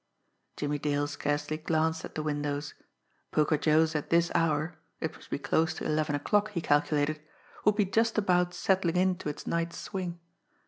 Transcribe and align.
Jimmie 0.57 0.79
Dale 0.79 1.05
scarcely 1.05 1.57
glanced 1.57 2.03
at 2.03 2.15
the 2.15 2.23
windows. 2.23 2.73
Poker 3.29 3.55
Joe's 3.55 3.93
at 3.93 4.09
this 4.09 4.31
hour 4.33 4.79
it 4.99 5.13
must 5.13 5.29
be 5.29 5.37
close 5.37 5.75
to 5.75 5.85
eleven 5.85 6.15
o'clock, 6.15 6.49
he 6.53 6.59
calculated 6.59 7.21
would 7.65 7.75
be 7.75 7.85
just 7.85 8.17
about 8.17 8.51
settling 8.55 8.95
into 8.97 9.29
its 9.29 9.45
night's 9.45 9.77
swing. 9.77 10.19